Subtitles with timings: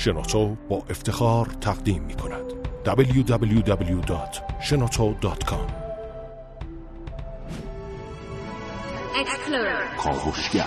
[0.00, 2.44] شنوتو با افتخار تقدیم می کند
[2.84, 5.70] www.shenoto.com
[9.98, 10.66] کاوشگر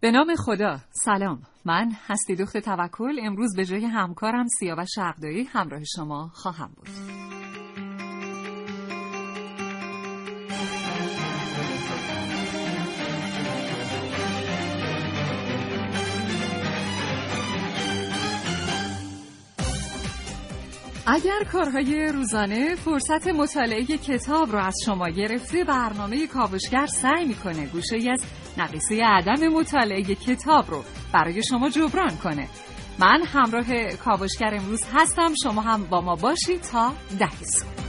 [0.00, 0.78] به نام خدا.
[0.90, 1.42] سلام.
[1.64, 3.20] من هستی دخت توکل.
[3.22, 7.25] امروز به جای همکارم سیاوش شرقدایی همراه شما خواهم بود.
[21.08, 28.10] اگر کارهای روزانه فرصت مطالعه کتاب رو از شما گرفته برنامه کاوشگر سعی می‌کنه گوشه
[28.12, 28.22] از
[28.58, 32.48] نقیصه عدم مطالعه کتاب رو برای شما جبران کنه.
[32.98, 35.32] من همراه کاوشگر امروز هستم.
[35.42, 37.85] شما هم با ما باشید تا ده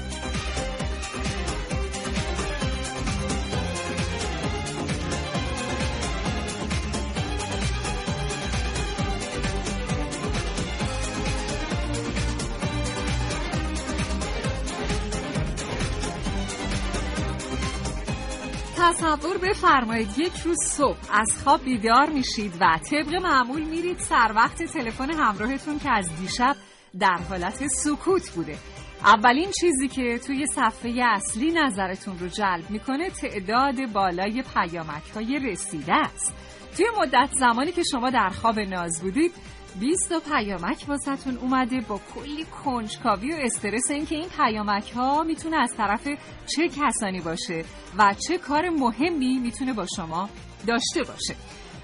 [18.88, 24.63] تصور بفرمایید یک روز صبح از خواب بیدار میشید و طبق معمول میرید سر وقت
[24.63, 26.55] تلفن همراهتون که از دیشب
[26.99, 28.58] در حالت سکوت بوده.
[29.05, 35.93] اولین چیزی که توی صفحه اصلی نظرتون رو جلب می‌کنه تعداد بالای پیامک های رسیده
[35.93, 36.34] است.
[36.77, 39.32] توی مدت زمانی که شما در خواب ناز بودید
[39.80, 45.58] 20 تا پیامک واسهتون اومده با کلی کنجکاوی و استرس اینکه این پیامک ها می‌تونه
[45.58, 46.08] از طرف
[46.46, 47.64] چه کسانی باشه
[47.98, 50.30] و چه کار مهمی می‌تونه با شما
[50.68, 51.36] داشته باشه.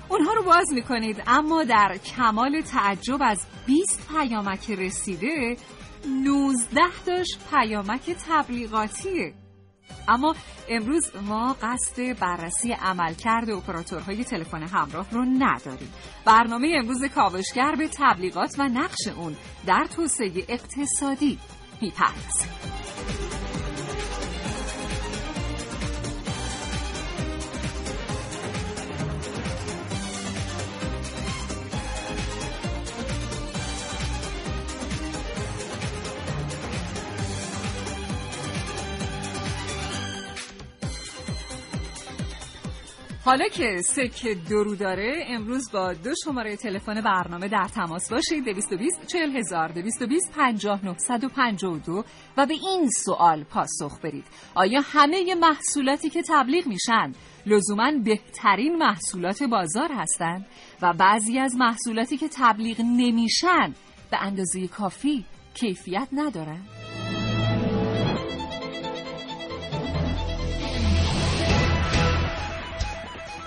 [0.09, 5.57] اونها رو باز می‌کنید اما در کمال تعجب از 20 پیامک رسیده
[6.25, 9.33] 19 تاش پیامک تبلیغاتیه
[10.07, 10.35] اما
[10.69, 15.93] امروز ما قصد بررسی عملکرد اپراتورهای تلفن همراه رو نداریم.
[16.25, 19.35] برنامه امروز کاوشگر به تبلیغات و نقش اون
[19.65, 21.39] در توسعه اقتصادی
[21.81, 23.42] می‌پردازه
[43.25, 48.45] حالا که سکه درو داره امروز با دو شماره تلفن برنامه در تماس باشید.
[48.45, 49.67] 220 40 هزار.
[49.67, 52.03] 220 50 952
[52.37, 54.25] و به این سوال پاسخ برید.
[54.55, 57.11] آیا همه محصولاتی که تبلیغ میشن
[57.45, 60.45] لزوما بهترین محصولات بازار هستند؟
[60.81, 63.73] و بعضی از محصولاتی که تبلیغ نمیشن
[64.11, 66.82] به اندازه کافی کیفیت ندارن؟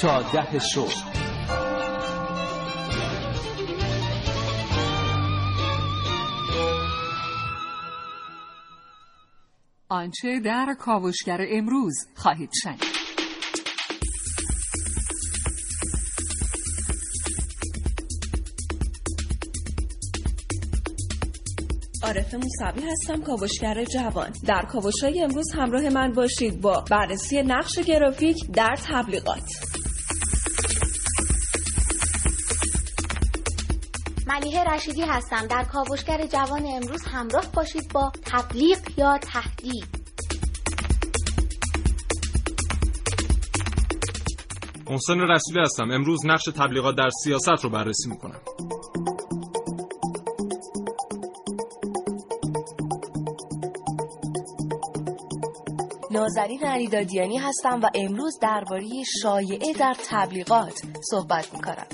[0.00, 0.94] تا ده صبح.
[9.88, 12.84] آنچه در کاوشگر امروز خواهید شنید.
[22.02, 24.32] عارف موسوی هستم کاوشگر جوان.
[24.46, 29.69] در کاوشهای امروز همراه من باشید با بررسی نقش گرافیک در تبلیغات.
[34.40, 35.46] ملیه رشیدی هستم.
[35.46, 39.84] در کاوشگر جوان امروز همراه باشید با تبلیغ یا تهدید.
[44.90, 45.90] محسن رسولی هستم.
[45.90, 48.40] امروز نقش تبلیغات در سیاست رو بررسی می‌کنم.
[56.10, 58.88] نازنین علیدادیانی هستم و امروز درباره
[59.22, 61.86] شایعه در تبلیغات صحبت می‌کنم.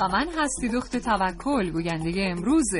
[0.00, 2.70] و من هستی دخت توکل گوینده امروز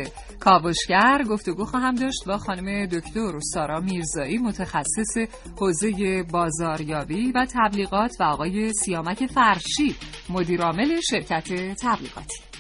[0.40, 5.16] کاوشگر گفتگو خواهم داشت با خانم دکتر سارا میرزایی متخصص
[5.60, 9.96] حوزه بازاریابی و تبلیغات و آقای سیامک فرشی
[10.28, 11.52] مدیرعامل شرکت
[11.82, 12.55] تبلیغاتی.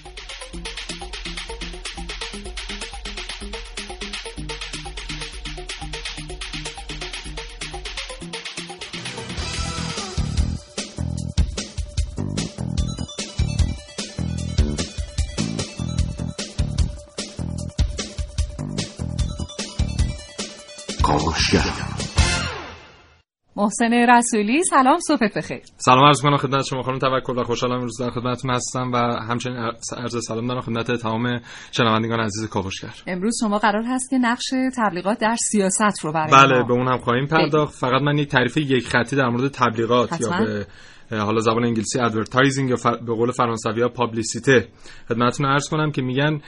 [23.66, 24.62] محسن رسولی.
[24.70, 25.60] سلام صبح بخیر.
[25.76, 29.56] سلام عرض کنم خدمت شما خانم توکل و خوشحالم امروز در خدمتتون هستم و همچنین
[29.96, 31.40] عرض سلام دارم خدمت تمام
[31.72, 32.94] شنوندگان عزیز کاوشگر.
[33.06, 34.44] امروز شما قرار هست که نقش
[34.76, 37.74] تبلیغات در سیاست رو برای بله به اون هم خواهیم پرداخت.
[37.74, 40.36] فقط من یک تعریف یک خطی در مورد تبلیغات حتما.
[40.36, 40.66] یا به
[41.10, 42.76] حالا زبان انگلیسی advertising یا
[43.06, 44.68] به قول فرانسوی ها publicité
[45.08, 46.40] خدمتتون عرض کنم که میگن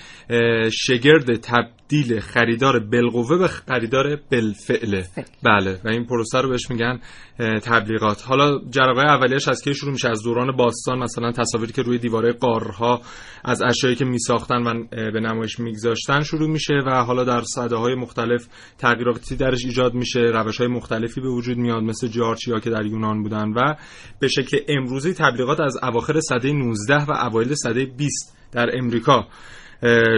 [0.70, 5.04] شگرد تبدیل خریدار بالقوه به خریدار بالفعله
[5.42, 7.00] بله و این پروسه رو بهش میگن
[7.38, 8.24] تبلیغات.
[8.26, 12.32] حالا جرقه اولیش از کی شروع میشه؟ از دوران باستان مثلا تصاویری که روی دیواره
[12.32, 13.00] قارها
[13.44, 17.94] از اشیایی که میساختن و به نمایش میگذاشتن شروع میشه و حالا در سده های
[17.94, 18.46] مختلف
[18.78, 20.20] تغییراتی درش ایجاد میشه.
[20.20, 23.74] روش های مختلفی به وجود میاد مثل جارچیا که در یونان بودن و
[24.20, 29.26] به شکل امروزی تبلیغات از اواخر سده 19 و اوایل سده 20 در امریکا.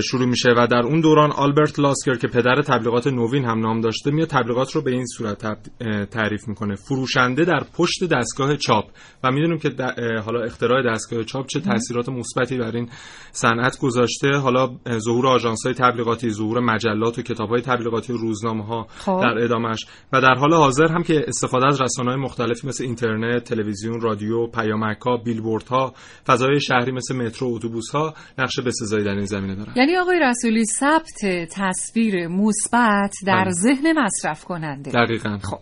[0.02, 4.10] شروع میشه و در اون دوران آلبرت لاسکر که پدر تبلیغات نوین هم نام داشته
[4.10, 5.58] میاد تبلیغات رو به این صورت
[6.10, 6.74] تعریف می‌کنه.
[6.74, 8.84] فروشنده در پشت دستگاه چاپ.
[9.24, 9.70] و می‌دونیم که
[10.24, 12.88] حالا اختراع دستگاه چاپ چه تاثیرات مثبتی بر این
[13.32, 14.36] صنعت گذاشته.
[14.36, 19.20] حالا ظهور آژانس های تبلیغاتی ظهور مجلات و کتاب های تبلیغاتی و روزنامه ها خب.
[19.22, 24.00] در ادامش و در حال حاضر هم که استفاده از رسانه‌های مختلفی مثل اینترنت، تلویزیون،
[24.00, 25.94] رادیو، پیامک‌ها، بیلبوردها،
[26.26, 29.78] فضای شهری مثل مترو، اتوبوس‌ها نقش بسزایی در این زمینه دارن.
[29.78, 33.50] یعنی آقای رسولی ثبت تصویر مثبت در بله.
[33.52, 35.38] ذهن مصرف کننده دقیقاً.
[35.38, 35.58] خب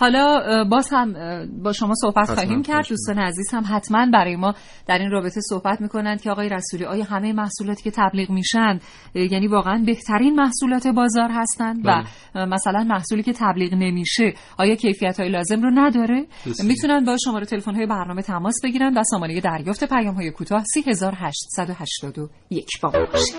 [0.00, 1.14] حالا باز هم
[1.62, 2.34] با شما صحبت حتما.
[2.34, 4.54] خواهیم کرد دوستان عزیز هم حتما برای ما
[4.86, 8.80] در این رابطه صحبت می‌کنند که آقای رسولی آیا همه محصولاتی که تبلیغ میشن
[9.14, 12.02] یعنی واقعا بهترین محصولات بازار هستند و
[12.34, 12.46] بله.
[12.46, 16.26] مثلا محصولی که تبلیغ نمیشه آیا کیفیت های لازم رو نداره.
[16.64, 22.68] می‌تونن با شماره تلفن های برنامه تماس بگیرن و سامانه دریافت پیام های کوتاه 3881
[22.82, 23.36] با ما باشید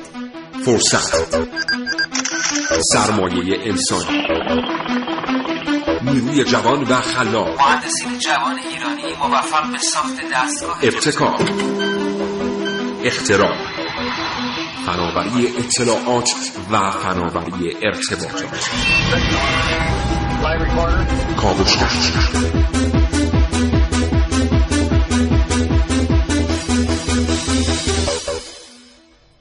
[0.65, 1.37] فرصت
[2.81, 4.21] سرمایه انسانی
[6.03, 7.62] نیروی جوان و خلاق.
[7.62, 11.39] مهندسین جوان ایرانی موفق به ساخت دستگاه ابتکار.
[13.03, 13.56] اختراع
[14.86, 16.30] فناوری اطلاعات
[16.71, 18.69] و فناوری ارتباطات.
[21.38, 23.00] کاوشگر.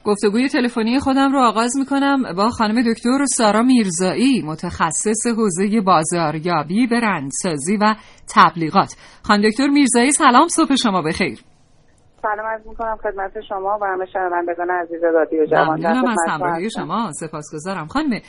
[0.05, 6.87] گفتگوی تلفنی خودم رو آغاز می کنم با خانم دکتر سارا میرزایی متخصص حوزه بازاریابی
[6.87, 7.95] برندسازی و
[8.35, 8.95] تبلیغات.
[9.23, 11.39] خانم دکتر میرزایی سلام صبح شما بخیر.
[12.21, 15.79] سلام عرض می‌کنم خدمت شما و همه شنوندگان عزیز رادیو جوان.
[15.79, 16.69] ممنونم از همراهی.
[16.69, 17.11] شما.
[17.11, 17.87] سپاسگزارم.
[17.87, 18.19] خانم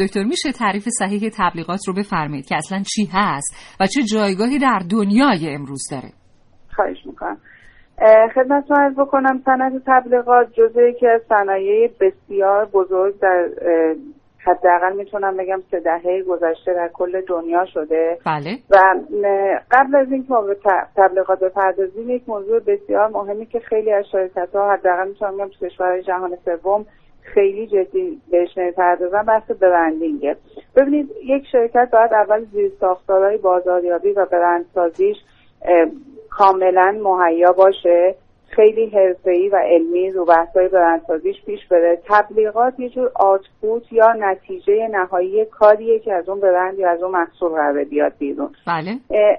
[0.00, 4.80] دکتر میشه تعریف صحیح تبلیغات رو بفرمایید که اصلا چی هست و چه جایگاهی در
[4.90, 6.12] دنیای امروز داره؟
[6.76, 7.38] خواهش می‌کنم.
[8.34, 13.48] خدمتتون عرض بکنم صنعت تبلیغات جزو یکی از صنایع بسیار بزرگ در
[14.44, 18.18] حداقل می‌تونم بگم سه دهه گذشته در کل دنیا شده.
[18.26, 18.58] بله.
[18.70, 18.76] و
[19.70, 20.56] قبل از اینکه ما به
[20.96, 25.66] تبلیغات بپردازیم یک موضوع بسیار مهمی که خیلی از شرکت ها حداقل می‌تونم بگم تو
[25.66, 26.86] کشورهای جهان سوم
[27.22, 30.36] خیلی جدی بهش نمی‌پردازن بحث برندینگه.
[30.76, 35.16] ببینید یک شرکت باید اول زیر ساختارهای بازاریابی و برندسازیش
[36.30, 38.14] کاملا مهیا باشه.
[38.48, 41.98] خیلی حرفه‌ای و علمی رو بحث‌های برندسازیش پیش بره.
[42.08, 47.12] تبلیغات یه جور آتپوت یا نتیجه نهایی کاریه که از اون برند یا از اون
[47.12, 48.50] محصول قراره بیاد بیرون.
[48.66, 48.96] بله.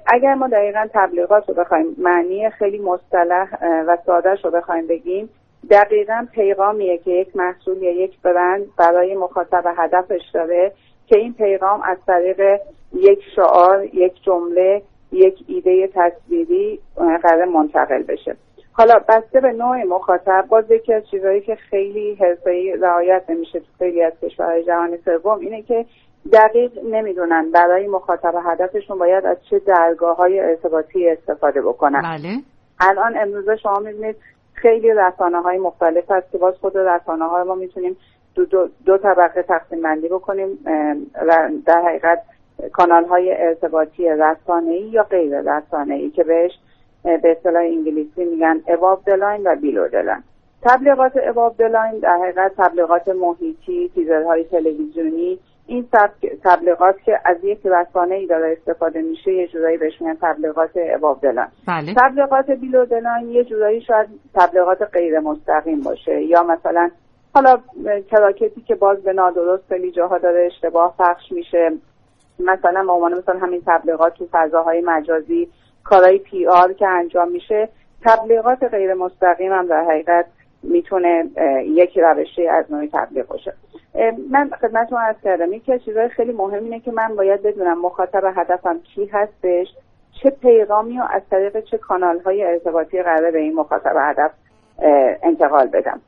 [0.07, 3.47] اگر ما دقیقا تبلیغات رو بخوایم معنی خیلی مصطلح
[3.87, 5.29] و ساده رو بخوایم بگیم
[5.69, 10.71] دقیقا پیغامیه که یک محصول یا یک برند برای مخاطب هدفش داره
[11.07, 12.59] که این پیغام از طریق
[12.93, 14.81] یک شعار یک جمله
[15.11, 18.35] یک ایده تصویری قرار منتقل بشه.
[18.73, 23.65] حالا بسته به نوع مخاطب باز یکی از چیزهایی که خیلی حرفه‌ای رعایت نمیشه تو
[23.79, 25.85] خیلی از کشورهای جهان سوم اینه که
[26.33, 32.01] دقیق نمی‌دونن برای مخاطب هدفشون باید از چه درگاه های ارتباطی استفاده بکنن.
[32.01, 32.29] بله.
[32.79, 34.15] الان امروزه شما می‌بینید
[34.53, 37.97] خیلی رسانه های مختلف هست که باز خود رسانه های ما می‌تونیم
[38.35, 40.47] دو, دو, دو طبقه تقسیم بندی بکنیم
[41.65, 42.23] در حقیقت
[42.73, 46.51] کانال های ارتباطی رسانه ای یا غیر رسانه ای که بهش
[47.03, 48.61] به اصطلاح انگلیسی میگن
[49.05, 49.55] the line و
[49.89, 50.23] the line.
[50.63, 55.87] تبلیغات اباب دلاین در حقیقت تبلیغات محیطی تیزرهای تلویزیونی این
[56.43, 61.21] تبلیغات که از یک رسانه ای داره استفاده میشه یه جورایی بهش میگن تبلیغات اباب
[61.21, 61.93] دلاین بله.
[61.97, 66.89] تبلیغات بیلو دلاین یه جورایی شاید تبلیغات غیر مستقیم باشه یا مثلا
[67.33, 67.57] حالا
[68.11, 71.71] کراکتی که باز به نادرست خیلی جاها داره اشتباه پخش میشه.
[72.45, 75.49] مثلا به عنوان مثلا همین تبلیغات تو فضاهای مجازی
[75.83, 77.69] کارهای پی آر که انجام میشه
[78.05, 80.25] تبلیغات غیر مستقیم هم در حقیقت
[80.63, 81.29] می‌تونه
[81.65, 83.53] یک روشی از نوعی تبلیغ باشه.
[84.31, 88.33] من خدمتتون عرض کردم یکی از چیزهای خیلی مهم اینه که من باید بدونم مخاطب
[88.35, 89.67] هدفم کی هستش
[90.23, 94.31] چه پیغامی و از طریق چه کانال های ارتباطی قراره به این مخاطب هدف
[95.23, 96.01] انتقال بدم.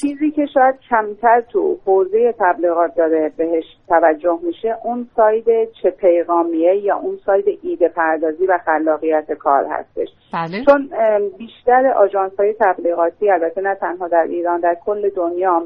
[0.00, 5.44] چیزی که شاید کمتر تو حوزه تبلیغات داره بهش توجه میشه اون ساید
[5.82, 10.08] چه پیغامیه یا اون ساید ایده پردازی و خلاقیت کار هستش.
[10.32, 10.64] بله.
[10.64, 10.90] چون
[11.38, 15.62] بیشتر آجانس های تبلیغاتی البته نه تنها در ایران در کل دنیا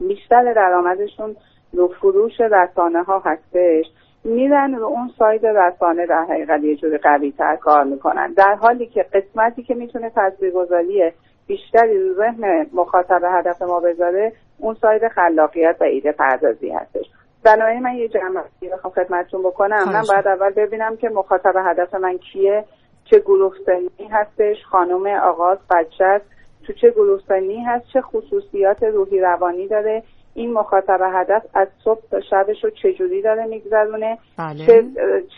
[0.00, 1.36] بیشتر درآمدشون
[1.72, 3.84] رو فروش رسانه ها هستش.
[4.24, 8.32] میرن رو اون ساید رسانه در حقیقت یه جوری قوی تر کار می‌کنن.
[8.32, 11.12] در حالی که قسمتی که می‌تونه تاثیرگذاری
[11.50, 17.06] بیشتری رو ذهن مخاطب هدف ما بذاره اون ساید خلاقیت و ایده پردازی هستش.
[17.44, 19.92] بنابراین من یه جمعی بخوام خدمتتون بکنم.
[19.92, 22.64] من باید اول ببینم که مخاطب هدف من کیه
[23.04, 26.20] چه گروه سنی هستش خانم آغاز بچه
[26.66, 30.02] تو چه گروه سنی هست چه خصوصیات روحی روانی داره
[30.34, 34.66] این مخاطب هدف از صبح تا شبش رو چجوری داره میگذرونه؟ بله.
[34.66, 34.84] چه,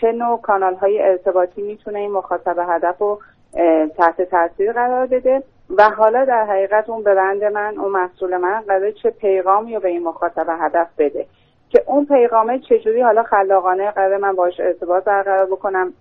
[0.01, 3.19] چه نوع کانال های ارتباطی می‌تونه این مخاطب هدف رو
[3.97, 5.43] تحت تاثیر قرار بده؟
[5.79, 9.89] و حالا در حقیقت اون برند من اون محصول من قرار چه پیغامی رو به
[9.89, 11.27] این مخاطب هدف بده.
[11.71, 15.93] که اون پیغامه چجوری حالا خلاقانه قرار من باش ارتباط برقرار بکنم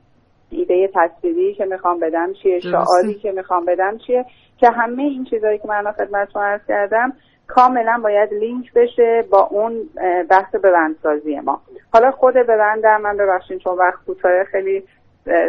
[0.49, 4.25] ایده تصویری که می‌خوام بدم چیه شعاری که می‌خوام بدم چیه
[4.57, 7.13] که همه این چیزهایی که من خدمتتون عرض کردم
[7.47, 9.89] کاملا باید لینک بشه با اون
[10.29, 11.61] بحث برندسازی ما.
[11.93, 14.83] حالا خود برندم من ببخشید چون وقت کوتاه خیلی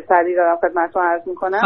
[0.09, 1.61] سریع دارم خدمتتون عرض می‌کنم.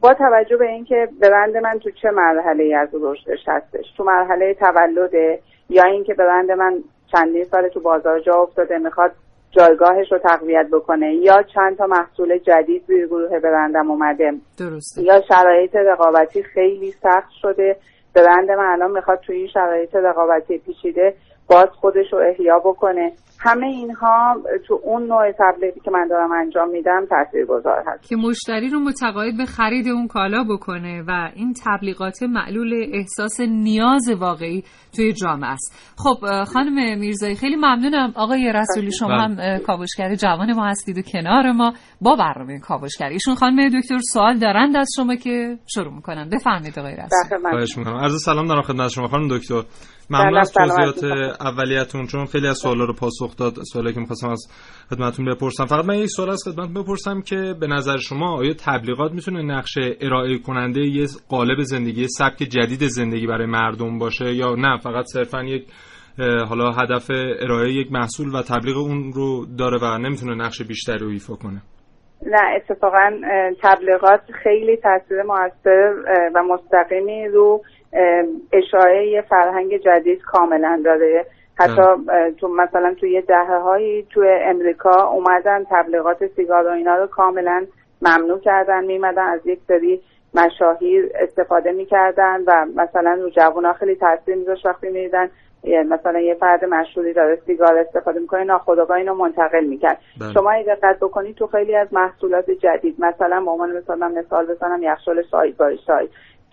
[0.00, 4.54] با توجه به اینکه برند من تو چه مرحله ای از رشدش هستش؟ تو مرحله
[4.54, 5.38] تولده
[5.68, 6.74] یا اینکه برند من
[7.12, 9.12] چندین سال تو بازار جا افتاده می‌خواد
[9.50, 14.32] جایگاهش رو تقویت بکنه یا چند تا محصول جدید روی گروه برندم اومده.
[14.58, 15.02] درسته.
[15.02, 17.76] یا شرایط رقابتی خیلی سخت شده.
[18.14, 21.14] برند من الان می‌خواد توی این شرایط رقابتی پیچیده
[21.50, 23.12] باز خودش رو احیا بکنه.
[23.40, 24.36] همه اینها
[24.66, 27.06] تو اون نوع تبلیغی که من دارم انجام میدم
[27.48, 28.08] گذار هست.
[28.08, 34.10] که مشتری رو متقاعد به خرید اون کالا بکنه و این تبلیغات معلول احساس نیاز
[34.20, 34.64] واقعی
[34.96, 35.94] توی جامعه است.
[35.96, 38.12] خب خانم میرزایی خیلی ممنونم.
[38.16, 39.22] آقای رسولی شما بله.
[39.22, 41.72] هم کاوشگر جوان ما هستید و کنار ما.
[42.00, 43.12] با برنامه کاوشگری.
[43.12, 46.28] ایشون خانم دکتر سوال دارند از شما که شروع می‌کنن.
[46.32, 47.50] بفرمایید آقای رسولی.
[47.50, 47.96] خواهش می‌کنم.
[47.96, 49.62] عرض سلام دارم خدمت شما خانم دکتر.
[50.10, 51.04] ممنون از توضیحات
[51.40, 54.46] اولیتون چون خیلی از سوالا رو پاسخ داد سوالی که می‌خواستم از
[54.90, 55.64] خدمتتون بپرسم.
[55.64, 59.78] فقط من یک سوال از خدمت بپرسم که به نظر شما آیا تبلیغات می‌تونه نقش
[60.00, 65.44] ارائه کننده یه قالب زندگی سبک جدید زندگی برای مردم باشه یا نه؟ فقط صرفا
[65.44, 65.66] یک
[66.48, 71.08] حالا هدف ارائه یک محصول و تبلیغ اون رو داره و نمی‌تونه نقش بیشتری رو
[71.08, 71.62] ایفا کنه.
[72.26, 73.12] نه اتفاقا
[73.62, 75.94] تبلیغات خیلی تاثیر موثر
[76.34, 77.62] و مستقیمی رو
[78.52, 81.26] اشاعه یه فرهنگ جدید کاملا داره.
[81.58, 81.82] حتی
[82.40, 87.66] تو مثلا توی یه دهه هایی تو امریکا اومدن تبلیغات سیگار و اینا رو کاملا
[88.02, 90.00] ممنوع کردن میمدن از یک سری
[90.34, 95.30] مشاهیر استفاده می‌کردن و مثلا رو جوان خیلی تاثیر میذاشت وقتی می‌دیدن
[95.64, 99.98] مثلا یه فرد مشهوری داره سیگار استفاده می‌کنه ناخودآگاه اینو منتقل می‌کرد.
[100.20, 100.32] بله.
[100.32, 104.82] شما اگه دقت بکنید تو خیلی از محصولات جدید مثلا به عنوان مثلا مثال بزنم
[104.82, 106.08] یخچال سایز بای سایز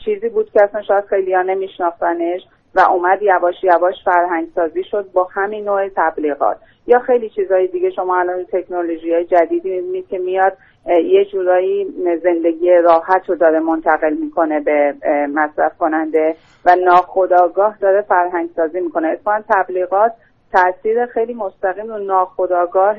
[0.06, 2.42] چیزی بود که اصلا شاید خیلی ها نمیشناختنش.
[2.76, 6.58] و اومد یواش یواش فرهنگ سازی شد با همین نوع تبلیغات.
[6.88, 11.88] یا خیلی چیزهای دیگه شما الان تکنولوژی های جدیدی می‌بینید که میاد یه جورایی
[12.24, 14.96] زندگی راحت رو داره منتقل می‌کنه به
[15.34, 16.36] مصرف کننده
[16.66, 19.08] و ناخداگاه داره فرهنگ سازی می‌کنه.
[19.08, 20.12] اتفاقا تبلیغات
[20.54, 22.96] تاثیر خیلی مستقیم رو ناخداگاه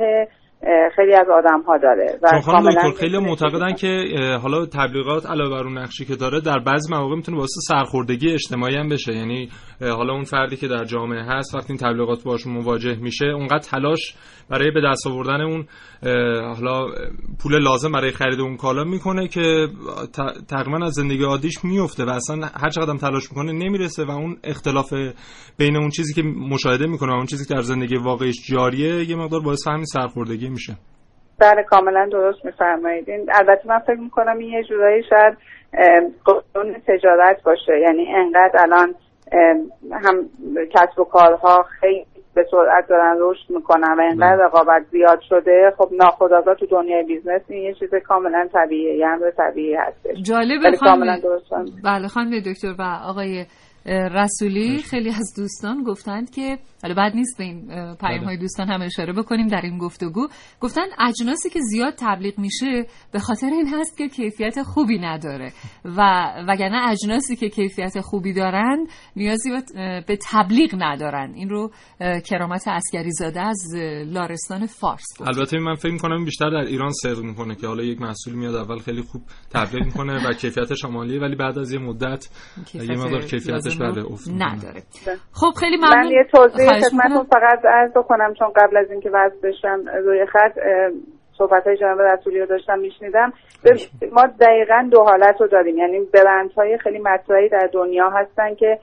[0.97, 4.05] خیلی از آدم ها داره و خانم دکتر خیلی معتقدن که
[4.43, 8.77] حالا تبلیغات علاوه بر اون نقشی که داره در بعضی مواقع می‌تونه واسه سرخوردگی اجتماعی
[8.77, 9.13] هم بشه.
[9.13, 9.49] یعنی
[9.81, 14.15] حالا اون فردی که در جامعه هست وقتی این تبلیغات باش مواجه میشه اونقدر تلاش
[14.51, 15.65] برای به دست آوردن اون
[16.55, 16.87] حالا
[17.43, 19.69] پول لازم برای خرید اون کالا می‌کنه که
[20.49, 24.93] تقریبا از زندگی عادیش میفته و اصلا هر چقدر تلاش می‌کنه نمی‌رسه و اون اختلاف
[25.59, 29.17] بین اون چیزی که مشاهده می‌کنه و اون چیزی که در زندگی واقعیش جاریه یه
[29.17, 30.73] مقدار باعث همین سرخوردگی میشه.
[31.41, 33.09] بله کاملا درست میفرمایید.
[33.11, 35.37] البته من فکر می‌کنم این یه جورایی شاید
[36.25, 37.73] قانون تجارت باشه.
[37.83, 38.95] یعنی انقدر الان
[39.93, 40.29] هم
[40.75, 44.45] کسب و کارها خیلی به سرعت دارن رشد می‌کنن و اینقدر بله.
[44.45, 49.31] رقابت زیاد شده خب ناخودآگاه تو دنیای بیزنس این یه چیز کاملا طبیعیه یه امر
[49.31, 50.17] طبیعی هستش.
[50.23, 51.21] جالبه خانم
[51.85, 53.45] بله خانم دکتر و آقای
[53.87, 58.37] رسولی خیلی از دوستان گفتند که حالا بعد نیست به این پیام های بله.
[58.37, 60.29] دوستان هم اشاره بکنیم در این گفتگو.
[60.61, 65.53] گفتن اجناسی که زیاد تبلیغ میشه به خاطر این هست که کیفیت خوبی نداره.
[65.85, 66.01] و
[66.49, 68.87] وگرنه اجناسی که کیفیت خوبی دارن
[69.17, 69.51] نیازی
[70.07, 71.33] به تبلیغ ندارن.
[71.35, 71.71] این رو
[72.31, 73.75] کرامت اسکری زاده از
[74.07, 75.29] لارستان فارس گفت.
[75.29, 78.79] البته من فکر می‌کنم بیشتر در ایران سر می‌کنه که حالا یک محصول میاد اول
[78.79, 82.29] خیلی خوب تبلیغ می‌کنه و کیفیتش عالیه ولی بعد از یه مدت
[82.75, 83.21] یه مقدار
[83.79, 84.83] کیفیتش بله نداره
[85.33, 85.99] خب خیلی ممنون.
[85.99, 90.59] من یه توضیح خدمتتون فقط عرض کنم چون قبل از اینکه وضع بشم روی خط
[91.39, 93.33] صحبت های جناب رسولی رو داشتم میشنیدم.
[94.13, 95.79] ما دقیقا دو حالت رو داریم.
[95.79, 95.99] یعنی
[96.57, 98.79] های خیلی مطرحی در دنیا هستن که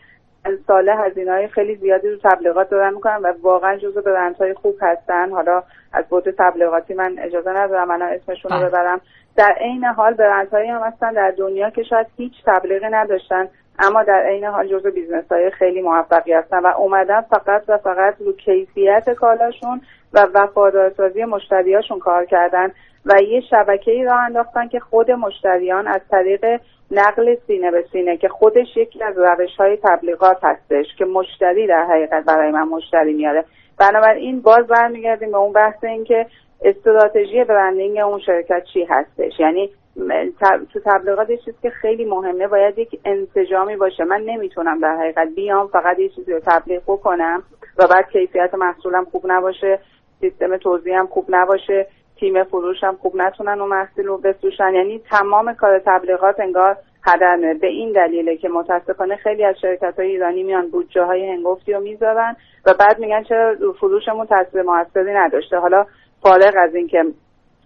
[0.68, 4.02] ساله هزینه های خیلی زیادی رو تبلیغات دارن می‌کنن و واقعا جزو
[4.40, 5.32] های خوب هستن.
[5.32, 8.70] حالا از بعد تبلیغاتی من اجازه ندارم الان اسمشون رو بله.
[8.70, 9.02] ببرم.
[9.38, 13.48] در عین حال برندهایی هم هستن در دنیا که شاید هیچ تبلیغی نداشتن.
[13.80, 18.16] اما در عین حال جزو بیزنس های خیلی موفقی هستن و اومدن فقط و فقط
[18.20, 19.82] رو کیفیت کالاشون
[20.14, 22.72] و وفادارسازی مشتریاشون کار کردن
[23.06, 26.46] و یه شبکه ای راه انداختن که خود مشتریان از طریق
[26.92, 31.86] نقل سینه به سینه که خودش یکی از روش های تبلیغات هستش که مشتری در
[31.86, 33.46] حقیقت برای من مشتری میاره.
[33.80, 36.26] بنابراین باز برمیگردیم به اون بحث این که
[36.62, 39.40] استراتژی برندینگ اون شرکت چی هستش.
[39.40, 39.70] یعنی
[40.74, 44.04] تو تبلیغات یه که خیلی مهمه باید یک انسجامی باشه.
[44.04, 47.44] من نمی‌تونم در حقیقت بیام فقط یه چیزی رو تبلیغ بکنم
[47.78, 49.80] و بعد کیفیت محصولم خوب نباشه
[50.20, 51.88] سیستم توضیحم خوب نباشه
[52.20, 54.74] تیم فروشم خوب نتونن اون محصول رو بفروشن.
[54.74, 60.08] یعنی تمام کار تبلیغات انگار هدر به این دلیله که متاسفانه خیلی از شرکت های
[60.08, 65.58] ایرانی میان بودجه های هنگفتی رو می‌ذارن و بعد میگن چرا فروشمون تاثیر موثری نداشته.
[65.58, 65.86] حالا
[66.24, 67.06] فارغ از اینکه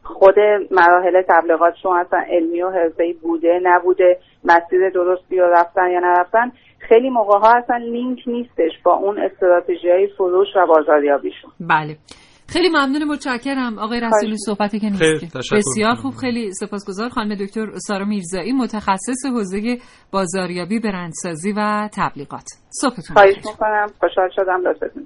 [0.03, 0.36] خود
[0.72, 6.51] مراحل تبلیغاتشون اصلا علمی و حرفه‌ای بوده نبوده مسیر درستی رو رفتن یا نرفتن.
[6.89, 11.51] خیلی موقع ها اصلا لینک نیستش با اون استراتژی های فروش و بازاریابیشون.
[11.59, 11.98] بله.
[12.48, 16.13] خیلی ممنون متشکرم آقای رسولی صحبتی که نیست بسیار خوب.
[16.22, 19.77] خیلی سپاسگزار خانم دکتر سارا میرزایی متخصص حوزه
[20.11, 22.48] بازاریابی برندسازی و تبلیغات.
[22.81, 23.87] صبحتون خواهش می‌کنم.
[24.00, 25.05] خوشحال شدم لطفتون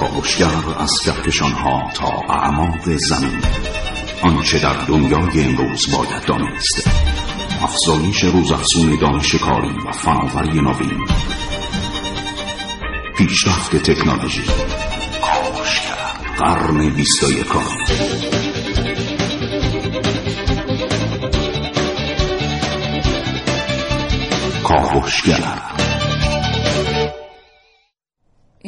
[0.00, 3.42] کاوشگر از کهکشان ها تا اعماق زمین.
[4.22, 6.90] آنچه در دنیای امروز باید دانست.
[7.62, 11.06] افزایش روزافزون دانش کاری و فناوری نوین.
[13.16, 14.42] پیشرفت تکنولوژی.
[15.22, 15.98] کاوشگر
[16.38, 17.62] قرن بیست و یکم
[24.64, 25.87] کاوشگر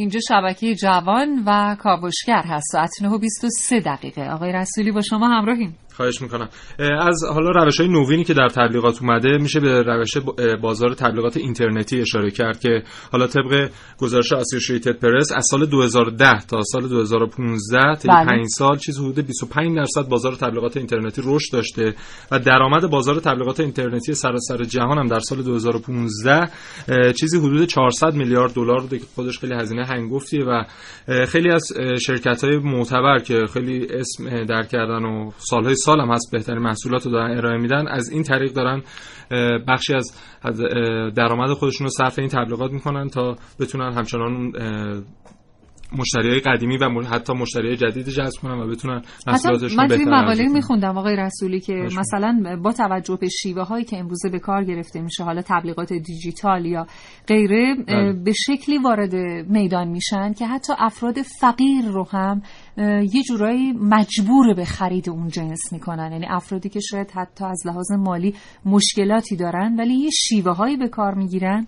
[0.00, 2.66] اینجا شبکه جوان و کاوشگر هست.
[2.72, 4.30] ساعت 9 و 23 دقیقه.
[4.30, 5.76] آقای رسولی با شما همراهیم.
[5.96, 6.48] خواهش می‌کنم
[6.78, 10.16] از حالا روش های نوینی که در تبلیغات اومده میشه به روش
[10.62, 16.62] بازار تبلیغات اینترنتی اشاره کرد که حالا طبق گزارش اسوسییتد پرس از سال 2010 تا
[16.62, 18.26] سال 2015 تا بله.
[18.26, 21.94] 5 سال چیز حدود 25 درصد بازار تبلیغات اینترنتی رشد داشته
[22.30, 26.50] و درآمد بازار تبلیغات اینترنتی سراسر جهان هم در سال 2015
[27.12, 30.64] چیزی حدود 400 میلیارد دلار بوده که خودش خیلی هزینه هنگفتیه و
[31.26, 31.72] خیلی از
[32.06, 37.06] شرکت های معتبر که خیلی اسم در کردن و سالهای سال هم هست بهترین محصولات
[37.06, 37.88] رو دارن ارائه میدن.
[37.88, 38.82] از این طریق دارن
[39.68, 40.12] بخشی از
[41.16, 44.52] درآمد خودشون رو صرف این تبلیغات می‌کنن تا بتونن همچنان
[45.98, 50.48] مشتری های قدیمی و حتی مشتری جدید جذب کنن و بتونن محصولاتشون من توی مقاله
[50.48, 55.00] میخوندم آقای رسولی که مثلا با توجه به شیوه هایی که امروزه به کار گرفته
[55.00, 56.86] میشه حالا تبلیغات دیجیتال یا
[57.26, 58.12] غیره بله.
[58.12, 59.14] به شکلی وارد
[59.50, 62.42] میدان میشن که حتی افراد فقیر رو هم
[62.76, 66.12] یه جورایی مجبور به خرید اون جنس می‌کنن.
[66.12, 70.88] یعنی افرادی که شاید حتی از لحاظ مالی مشکلاتی دارن ولی یه شیوه هایی به
[70.88, 71.66] کار می‌گیرن.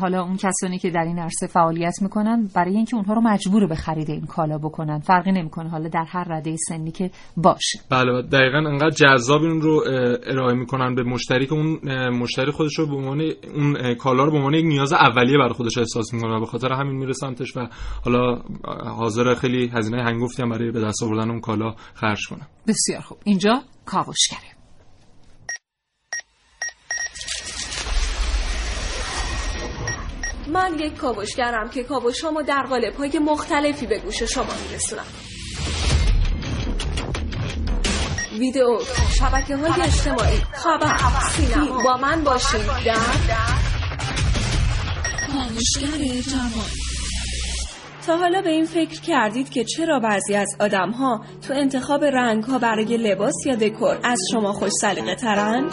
[0.00, 3.74] حالا اون کسانی که در این عرصه فعالیت می‌کنن برای اینکه اونها رو مجبور به
[3.74, 4.98] خرید این کالا بکنن.
[4.98, 7.78] فرقی نمی‌کنه حالا در هر رده سنی که باشه.
[7.90, 9.84] بله دقیقا انقدر جذاب این رو
[10.26, 11.78] ارائه می‌کنن به مشتری که اون
[12.08, 13.20] مشتری خودش رو به عنوان
[13.54, 16.72] اون کالا رو به عنوان یک نیاز اولیه برای خودش احساس می‌کنه و به خاطر
[16.72, 17.12] همین میره
[17.56, 17.68] و
[18.04, 18.42] حالا
[18.98, 22.48] حاضر خیلی هزینه هنگفتی هم برای به دست آوردن اون کالا خرج کنم.
[22.66, 23.18] بسیار خوب.
[23.24, 24.52] اینجا کاوشگره.
[30.52, 35.06] من یک کاوشگرم که کاوشامو در قالب های مختلفی به گوش شما میرسونم.
[38.38, 38.78] ویدیو
[39.18, 40.96] شبکه های اجتماعی خبر
[41.30, 41.82] سینما.
[41.82, 42.94] با من باشید در
[45.26, 46.91] کاوشگر جوان.
[48.06, 52.44] تا حالا به این فکر کردید که چرا بعضی از آدم ها تو انتخاب رنگ
[52.44, 55.68] ها برای لباس یا دکور از شما خوش سلیقه ترن؟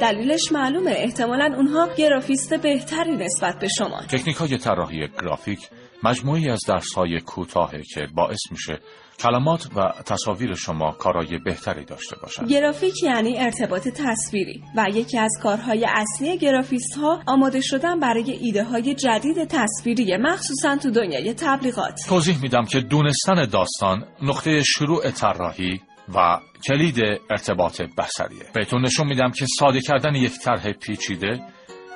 [0.00, 5.68] دلیلش معلومه احتمالا اونها گرافیست بهتری نسبت به شما تکنیک های طراحی گرافیک
[6.02, 8.78] مجموعی از درس های کوتاهه که باعث میشه
[9.22, 12.48] کلمات و تصاویر شما کارای بهتری داشته باشند.
[12.48, 18.64] گرافیک یعنی ارتباط تصویری و یکی از کارهای اصلی گرافیست ها آماده شدن برای ایده
[18.64, 22.00] های جدید تصویری مخصوصا تو دنیای تبلیغات.
[22.08, 25.80] توضیح میدم که دونستن داستان نقطه شروع طراحی
[26.14, 26.98] و کلید
[27.30, 28.42] ارتباط بصریه.
[28.54, 31.40] بهتون نشون میدم که ساده کردن یک طرح پیچیده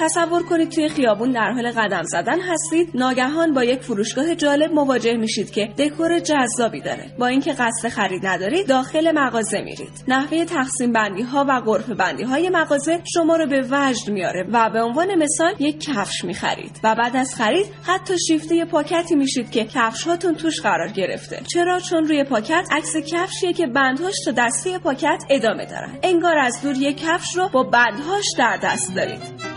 [0.00, 5.16] تصور کنید توی خیابون در حال قدم زدن هستید ناگهان با یک فروشگاه جالب مواجه
[5.16, 7.12] میشید که دکور جذابی داره.
[7.18, 10.04] با اینکه قصد خرید ندارید داخل مغازه میرید.
[10.08, 14.70] نحوه تقسیم بندی ها و غرف بندی های مغازه شما رو به وجد میاره و
[14.70, 16.80] به عنوان مثال یک کفش می‌خرید.
[16.84, 21.42] و بعد از خرید حتی شیفته پاکتی میشید که کفش هاتون توش قرار گرفته.
[21.52, 25.98] چرا؟ چون روی پاکت عکس کفشیه که بندهاش تا دسته پاکت ادامه دارن.
[26.02, 29.51] انگار از دور یک کفش رو با بندهاش در دست دارید.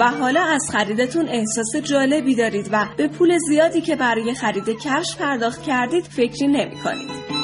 [0.00, 5.16] و حالا از خریدتون احساس جالبی دارید و به پول زیادی که برای خرید کفش
[5.16, 7.39] پرداخت کردید فکری نمی کنید.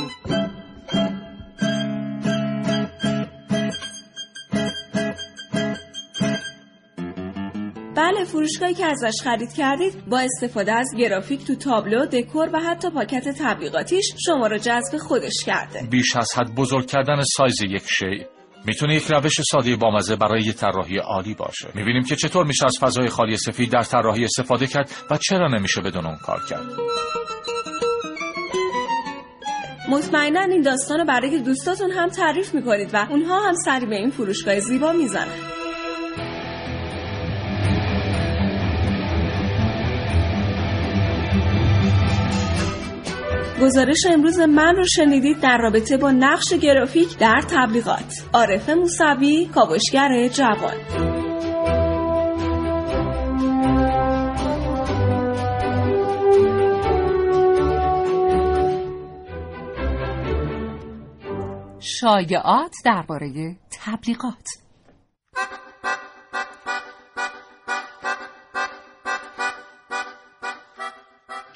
[7.96, 12.90] بله فروشگاهی که ازش خرید کردید با استفاده از گرافیک تو تابلو، دکور و حتی
[12.90, 15.82] پاکت تبلیغاتیش شما رو جذب خودش کرده.
[15.90, 18.26] بیش از حد بزرگ کردن سایز یک شی.
[18.66, 21.68] می‌تونه یک روش ساده بامزه برای یه طراحی عالی باشه.
[21.74, 25.80] می‌بینیم که چطور میشه از فضای خالی سفید در طراحی استفاده کرد و چرا نمیشه
[25.80, 26.66] بدون اون کار کرد.
[29.88, 34.10] مطمئنا این داستان رو برای دوستاتون هم تعریف می‌کنید و اونها هم سری به این
[34.10, 35.55] فروشگاه زیبا می‌زنن.
[43.62, 48.22] گزارش امروز من رو شنیدید در رابطه با نقش گرافیک در تبلیغات.
[48.32, 50.74] عارف موسوی کاوشگر جوان.
[61.80, 64.65] شایعات درباره تبلیغات.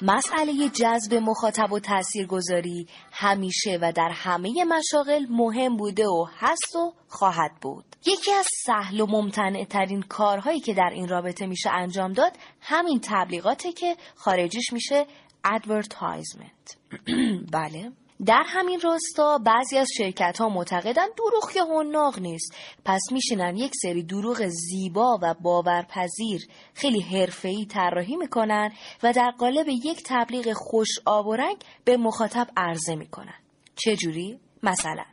[0.01, 6.93] مسئله جذب مخاطب و تاثیرگذاری همیشه و در همه مشاغل مهم بوده و هست و
[7.07, 7.85] خواهد بود.
[8.05, 12.99] یکی از سهل و ممتنع ترین کارهایی که در این رابطه میشه انجام داد همین
[13.03, 15.05] تبلیغاته که خارجیش میشه
[15.47, 16.75] advertisement.
[17.57, 17.91] بله
[18.25, 22.55] در همین راستا بعضی از شرکت ها معتقدن دروغ که هنناق نیست.
[22.85, 28.71] پس میشینن یک سری دروغ زیبا و باورپذیر خیلی حرفه‌ای طراحی می‌کنن
[29.03, 33.35] و در قالب یک تبلیغ خوش آب و رنگ به مخاطب عرضه می‌کنن.
[33.75, 35.03] چه جوری؟ مثلا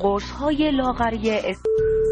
[0.00, 1.56] قرص های لاغری اس...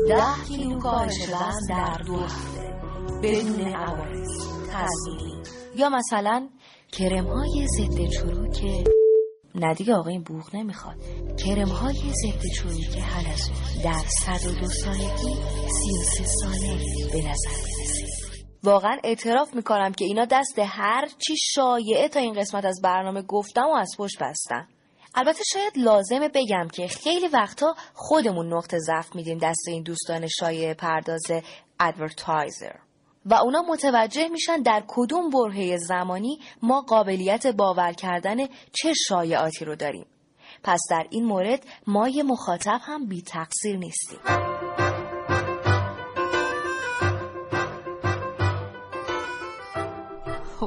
[0.09, 2.81] ده کیلو کاهش وزن در دو هفته.
[3.23, 4.29] بدون عوارض
[4.73, 5.42] تزمینی
[5.77, 6.49] یا مثلا
[6.92, 8.62] کرم های ضد چروک
[9.57, 10.97] نه دیگه آقا این بوغ نمی‌خواد.
[11.37, 15.37] کرم های ضد چروک حلزون در 102 سالگی
[16.14, 16.77] 33 ساله
[17.12, 18.07] به نظر می‌رسه.
[18.62, 23.66] واقعا اعتراف می‌کنم که اینا دست هر چی شایعه تا این قسمت از برنامه گفتم
[23.73, 24.69] و از پشت بستن.
[25.14, 30.75] البته شاید لازمه بگم که خیلی وقتا خودمون نقطه ضعف میدیم دست این دوستان شایعه
[30.75, 31.23] پرداز
[31.81, 32.86] ادورتایزر
[33.27, 38.37] و اونا متوجه میشن در کدوم برهه زمانی ما قابلیت باور کردن
[38.73, 40.07] چه شایعاتی رو داریم.
[40.62, 44.45] پس در این مورد ما یه مخاطب هم بی تقصیر نیستیم.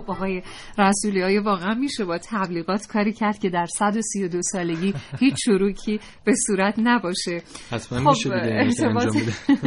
[0.10, 0.41] خب آقای
[0.78, 6.34] رسولی های واقعا میشه با تبلیغات کاری کرد که در 132 سالگی هیچ شروکی به
[6.48, 7.41] صورت نباشه.
[7.72, 9.15] حتما خب میشه ارتباط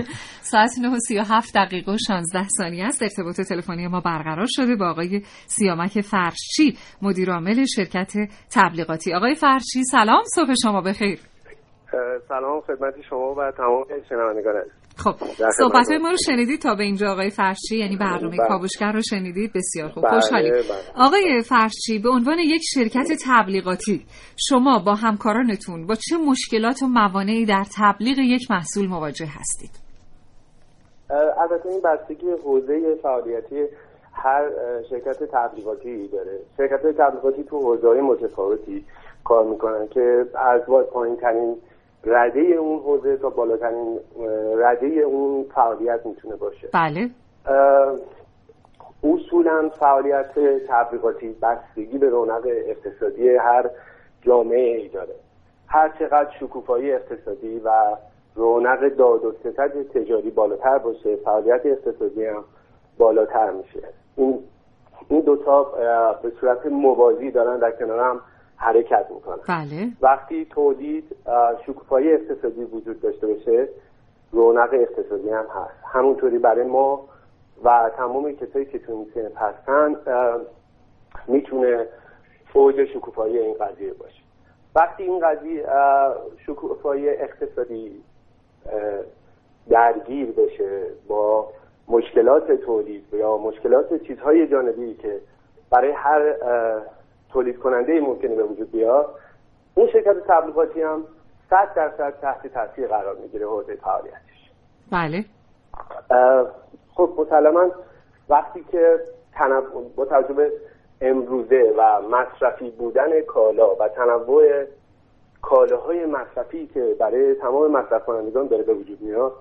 [0.50, 0.98] ساعت 9
[1.54, 3.02] دقیقه و 16 ثانیه است.
[3.02, 8.12] ارتباط تلفنی ما برقرار شده با آقای سیامک فرشچی مدیر عامل شرکت
[8.54, 9.14] تبلیغاتی.
[9.14, 11.18] آقای فرشچی سلام صبح شما بخیر.
[12.28, 14.54] سلام خدمت شما و تمام شنوندگان
[14.96, 15.14] خب
[15.58, 18.48] صحبت های ما رو شنیدید تا به اینجا آقای فرشی یعنی برنامه بله.
[18.48, 19.52] کاوشگر رو شنیدید.
[19.54, 20.04] بسیار خوب.
[20.04, 20.52] بله، خوشحالیم.
[20.52, 21.06] بله.
[21.06, 24.06] آقای فرشی به عنوان یک شرکت تبلیغاتی
[24.48, 29.70] شما با همکارانتون با چه مشکلات و موانعی در تبلیغ یک محصول مواجه هستید؟
[31.40, 33.64] البته این بستگی حوزه فعالیتی
[34.12, 34.50] هر
[34.90, 36.38] شرکت تبلیغاتی داره.
[36.56, 38.84] شرکت تبلیغاتی تو حوزه های متفاوتی
[39.24, 40.60] کار می‌کنن که از
[40.92, 41.56] پایین ترین
[42.04, 43.98] رده اون حوزه تا بالاترین
[44.56, 46.68] رده اون فعالیت می‌تونه باشه.
[46.72, 47.10] بله.
[49.04, 50.32] اصولا فعالیت
[50.68, 53.70] تبلیغاتی بستگی به رونق اقتصادی هر
[54.22, 55.14] جامعه ای داره.
[55.66, 57.70] هر چقدر شکوفایی اقتصادی و
[58.34, 62.44] رونق داد و ستد تجاری بالاتر باشه فعالیت اقتصادی هم
[62.98, 63.80] بالاتر میشه.
[64.16, 64.38] این
[65.08, 65.62] این دوتا
[66.22, 68.20] به صورت موازی دارن در کنار هم
[68.62, 69.88] حرکت می‌کنن بله.
[70.00, 71.16] وقتی تولید
[71.66, 73.68] شکوفایی اقتصادی وجود داشته باشه
[74.32, 75.74] رونق اقتصادی هم هست.
[75.92, 77.04] همونطوری برای ما
[77.64, 79.96] و تمام کسایی که تو این هستن
[81.26, 81.86] می‌تونه
[82.52, 84.22] فوج شکوفایی این قضیه باشه.
[84.74, 85.66] وقتی این قضیه
[86.46, 88.02] شکوفایی اقتصادی
[89.68, 91.48] درگیر بشه با
[91.88, 95.20] مشکلات تولید یا مشکلات چیزهای جانبی که
[95.70, 96.34] برای هر
[97.32, 99.14] تولید کننده ممکنه به وجود بیاد.
[99.74, 101.04] اون شرکت تبلیغاتی هم
[101.50, 104.50] صد درصد تحت تاثیر قرار می‌گیره حوزه فعالیتش.
[104.92, 105.24] بله.
[106.94, 107.70] خب مسلما
[108.28, 109.00] وقتی که
[109.32, 110.52] تنوع با توجه به
[111.00, 114.64] امروزه و مصرفی بودن کالا و تنوع
[115.42, 119.32] کالاهای مصرفی که برای تمام مصرف کنندگان داره به وجود میاد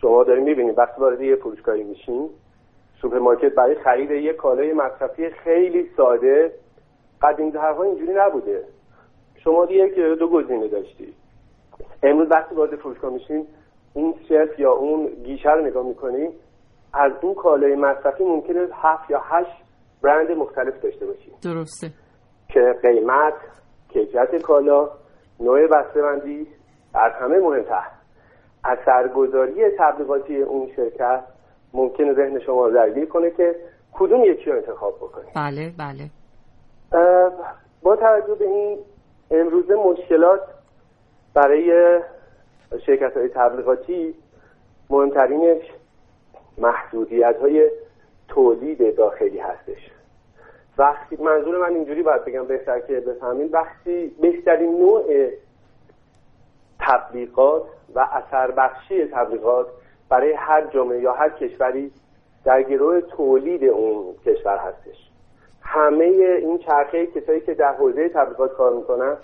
[0.00, 2.30] شما دارین می‌بینید وقتی وارد یه فروشگاهی میشین
[3.00, 6.52] سوپرمارکت برای خرید یک کالای مصرفی خیلی ساده
[7.22, 8.64] قدیم ها اینجوری نبوده.
[9.44, 11.14] شما یک دو گزینه داشتی.
[12.02, 13.46] امروز وقتی وارد فروشگاه میشین
[13.94, 16.28] اون shelf یا اون گیشه رو نگاه می‌کنی
[16.94, 19.62] از اون کالای مصرفی ممکنه هفت یا هشت
[20.02, 21.32] برند مختلف داشته باشی.
[21.44, 21.90] درسته.
[22.48, 23.34] که قیمت
[23.88, 24.88] کیفیت کالا
[25.40, 26.46] نوع بسته‌بندی
[26.94, 27.84] از همه مهمتر.
[28.64, 31.24] اثرگذاری تبلیغاتی اون شرکت
[31.74, 33.56] ممکنه ذهن شما رو درگیر کنه که
[33.92, 36.10] کدوم یکی رو انتخاب بکنید بله بله.
[37.82, 38.78] با توجه به این
[39.30, 40.40] امروزه مشکلات
[41.34, 42.00] برای
[42.86, 44.14] شرکت های تبلیغاتی
[44.90, 45.62] مهمترینش
[46.58, 47.70] محدودیت های
[48.28, 49.90] تولید داخلی هستش.
[50.78, 55.30] وقتی منظور من اینجوری باید بگم بهتر که بفهمین وقتی بهترین نوع
[56.80, 57.62] تبلیغات
[57.94, 59.66] و اثر بخشی تبلیغات
[60.08, 61.92] برای هر جامعه یا هر کشوری
[62.44, 65.07] در گروه تولید اون کشور هستش.
[65.70, 69.16] همه این چرخه کسایی که در حوزه تبلیغات کار می‌کنن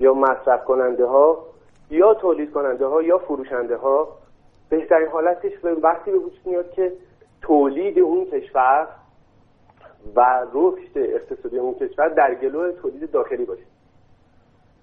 [0.00, 1.46] یا مصرف کننده ها
[1.90, 4.08] یا تولید کننده ها یا فروشنده ها
[4.68, 6.92] بهترین حالتش به وقتی به وجود میاد که
[7.42, 8.88] تولید اون کشور
[10.16, 13.62] و رشد اقتصادی اون کشور در گلو تولید داخلی باشه.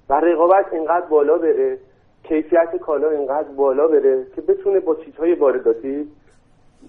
[0.10, 1.78] و رقابت اینقدر بالا بره
[2.24, 6.12] کیفیت کالا اینقدر بالا بره که بتونه با چیزهای وارداتی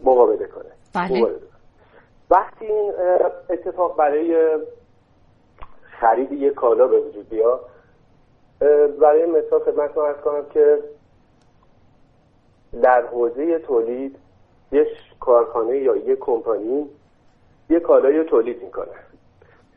[0.04, 0.70] مقابله کنه.
[0.94, 1.26] بله.
[2.30, 2.92] وقتی این
[3.50, 4.58] اتفاق برای
[5.82, 7.60] خرید یک کالا به وجود بیاد
[9.00, 10.78] برای مثال خدمت ارز کنم که
[12.82, 14.16] در حوزه تولید
[14.72, 14.88] یک
[15.20, 16.90] کارخانه یا یک کمپانی
[17.70, 18.92] یک کالایی رو تولید می‌کنه.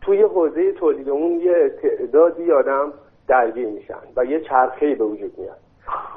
[0.02, 2.94] توی حوزه تولید اون یه تعدادی آدم
[3.28, 5.58] درگیر میشن و یه چرخه‌ای به وجود میاد.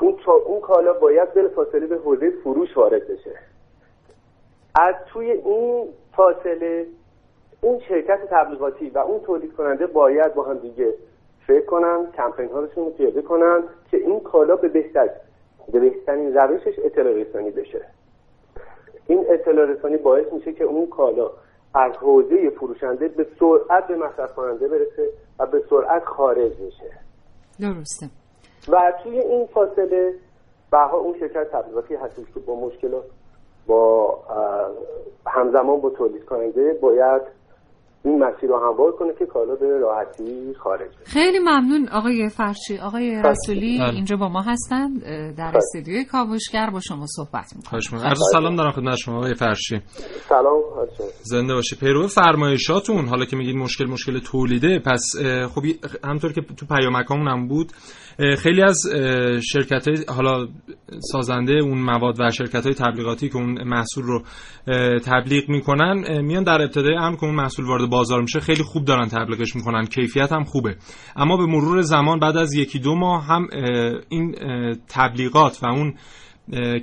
[0.01, 3.39] اون اون کالا باید بلافاصله به حوزه فروش وارد بشه.
[4.81, 6.87] از توی این فاصله
[7.61, 10.95] اون شرکت تبلیغاتی و اون تولید کننده باید با هم دیگه
[11.47, 15.11] فکر کنن کمپین هاشون رو پیاده کنن که این کالا به بهتر
[15.73, 17.87] به بهترین روشش اطلاع رسانی بشه.
[19.07, 21.31] این اطلاع رسانی باعث میشه که اون کالا
[21.75, 26.91] از حوزه فروشنده به سرعت به مصرف کننده برسه و به سرعت خارج میشه
[27.61, 28.07] درسته.
[28.69, 30.15] و توی این فاصله
[30.73, 33.05] بها اون شرکت تبلیغاتی هستش که با مشکلات
[33.67, 34.19] با
[35.27, 37.23] همزمان با تولید کننده باید
[38.05, 41.05] این مسیر رو هموار کنه که کالا به راحتی خارج بشه.
[41.05, 42.79] خیلی ممنون آقای فرشی.
[42.79, 43.95] آقای رسولی بله.
[43.95, 45.03] اینجا با ما هستند
[45.37, 48.01] در استودیوی کاوشگر با شما صحبت می‌کنم.
[48.01, 49.81] عرض سلام دارم خدمت شما آقای فرشی.
[50.29, 51.03] سلام حاجی.
[51.23, 51.77] زنده باشی.
[51.77, 55.03] پیرو فرمایشاتون حالا که میگید مشکل مشکل تولیده پس
[55.55, 55.63] خب
[56.05, 57.73] همطور که تو پیامکامون هم بود
[58.39, 58.83] خیلی از
[59.53, 60.49] شرکت های حالا
[61.13, 64.23] سازنده اون مواد و شرکت های تبلیغاتی که اون محصول رو
[64.99, 69.09] تبلیغ می‌کنن میان در ابتدای امر که اون محصول وارد بازار میشه خیلی خوب دارن
[69.09, 70.77] تبلیغش می‌کنن کیفیت هم خوبه.
[71.17, 73.49] اما به مرور زمان بعد از یکی دو ماه هم
[74.09, 74.35] این
[74.89, 75.95] تبلیغات و اون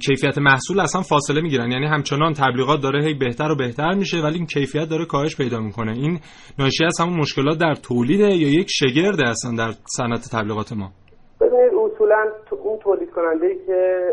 [0.06, 1.72] کیفیت محصول اصلا فاصله می‌گیرن.
[1.72, 5.60] یعنی همچنان تبلیغات داره هی بهتر و بهتر میشه ولی این کیفیت داره کاهش پیدا
[5.60, 5.92] می‌کنه.
[5.92, 6.20] این
[6.60, 10.92] ناشی از همون مشکلات در تولیده یا یک شگرده اصلا در صنعت تبلیغات ما.
[11.40, 12.32] ببینید اصولا
[12.64, 14.12] اون تولید کننده که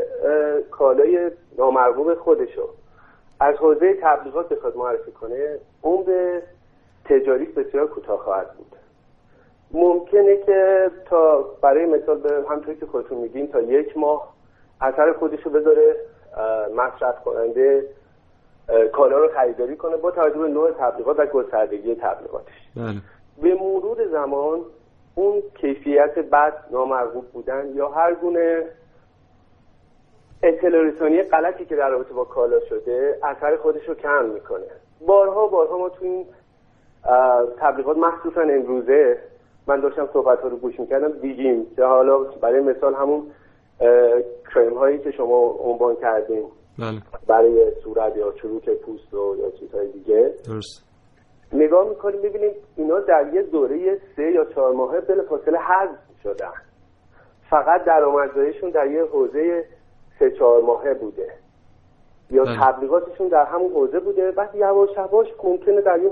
[0.70, 2.68] کالای نامرغوب خودشو
[3.40, 6.42] از حوزه تبلیغات بخواد معرفی کنه اون به
[7.04, 8.76] تجاریش بسیار کوتاه خواهد بود
[9.72, 14.34] ممکنه که تا برای مثال به همطور که خودتون میگین تا یک ماه
[14.80, 15.96] اثر خودشو بذاره
[16.76, 17.86] مصرف کننده
[18.92, 23.00] کالا رو خریداری کنه با توجه به نوع تبلیغات و گستردگی تبلیغاتش بله.
[23.42, 24.60] به مرور زمان
[25.14, 28.64] اون کیفیت بد نامرغوب بودن یا هر گونه
[30.42, 34.66] اطلاع رسانی غلطی که در رابطه با کالا شده اثر خودش رو کم می‌کنه.
[35.06, 36.26] بارها بارها ما تو این
[37.58, 39.18] تبلیغات مخصوصا امروزه
[39.66, 43.30] من داشتم صحبت ها رو گوش می‌کردم دیدیم که حالا برای مثال همون
[44.54, 46.44] کرم هایی که شما عنوان کردیم
[46.78, 47.02] بله.
[47.26, 50.34] برای صورت یا چروک پوست و یا چیزهای دیگه.
[50.46, 50.93] درست.
[51.52, 56.52] نگاه می‌کنیم ببینیم اینا در یه دوره سه یا چهار ماهه بل فاصله حذف شدن
[57.50, 59.64] فقط درآمدزاییشون در یه حوزه
[60.18, 61.32] سه چهار ماهه بوده.
[62.30, 62.60] یا بله.
[62.60, 64.30] تبلیغاتشون در همون حوزه بوده.
[64.30, 66.10] بعد یواش یواش ممکنه در یه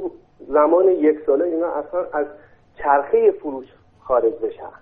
[0.49, 2.27] زمان یک ساله اینا اصلا از
[2.79, 3.66] چرخه فروش
[4.01, 4.73] خارج بشن.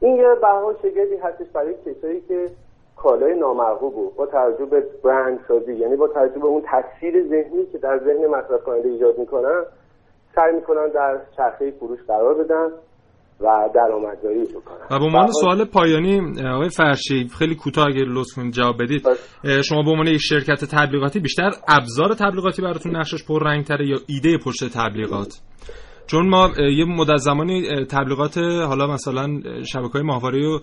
[0.00, 2.50] این یه بها شگردی هستش برای کسایی که
[3.02, 4.16] کالای نامرغوب بود.
[4.16, 8.26] با توجه به برند سازی یعنی با توجه به اون تاثیر ذهنی که در ذهن
[8.26, 9.64] مصرف کننده ایجاد می‌کنن
[10.34, 12.68] سعی می‌کنن در چرخه فروش قرار بدن
[13.40, 16.20] و درآمدزایی بکنن و به عنوان سوال پایانی
[16.54, 19.08] آقای فرشی خیلی کوتاه اگر لطف کنید جواب بدید.
[19.64, 24.64] شما به عنوان یک شرکت تبلیغاتی بیشتر ابزار تبلیغاتی براتون نقشش پررنگتره یا ایده پشت
[24.78, 25.40] تبلیغات؟
[26.06, 29.40] چون ما یه مدت زمانی تبلیغات حالا مثلا
[29.72, 30.60] شبکه های ماهواره رو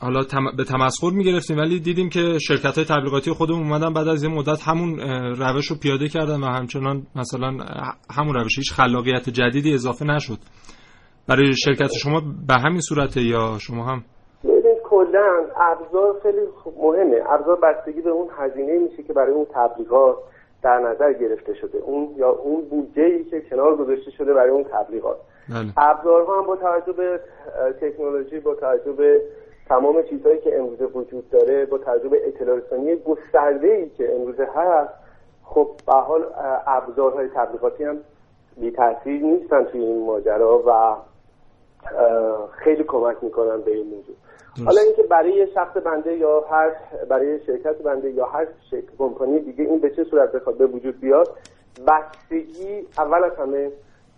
[0.00, 0.20] حالا
[0.56, 4.68] به تمسخر می‌گرفتیم ولی دیدیم که شرکت های تبلیغاتی خودمون اومدن بعد از یه مدت
[4.68, 4.98] همون
[5.38, 7.50] روش رو پیاده کردن و همچنان مثلا
[8.16, 10.38] همون روش هیچ خلاقیت جدیدی اضافه نشد.
[11.28, 14.02] برای شرکت شما به همین صورته یا شما هم؟
[14.90, 16.40] کلا ابزار خیلی
[16.82, 17.22] مهمه.
[17.28, 20.16] ابزار بستگی به اون هزینه میشه که برای اون تبلیغات
[20.62, 21.78] در نظر گرفته شده.
[21.78, 25.16] اون یا اون بودجه ای که کنار گذاشته شده برای اون تبلیغات.
[25.48, 25.72] بله.
[25.76, 27.20] ابزارها هم با توجه به
[27.80, 29.20] تکنولوژی با توجه به
[29.68, 34.48] تمام چیزهایی که امروزه وجود داره با توجه به اطلاع رسانی گسترده ای که امروزه
[34.54, 34.92] هست
[35.44, 36.24] خب به حال
[36.66, 37.98] ابزارهای تبلیغاتی هم
[38.56, 40.96] بی تاثیر نیستن توی این ماجرا و
[42.50, 44.16] خیلی کمک می‌کنن به این موضوع.
[44.64, 46.70] حالا اینکه برای شخص بنده یا هر
[47.08, 48.46] برای شرکت بنده یا هر
[48.98, 51.28] کمپانی دیگه این به چه صورت بخواد به وجود بیاد
[51.86, 53.70] بستگی اول از همه